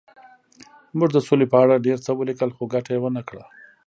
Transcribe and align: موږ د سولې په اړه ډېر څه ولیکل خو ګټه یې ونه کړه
موږ 0.97 1.09
د 1.13 1.17
سولې 1.27 1.45
په 1.51 1.57
اړه 1.63 1.83
ډېر 1.85 1.97
څه 2.05 2.11
ولیکل 2.19 2.49
خو 2.55 2.63
ګټه 2.73 2.91
یې 2.95 2.99
ونه 3.01 3.21
کړه 3.29 3.43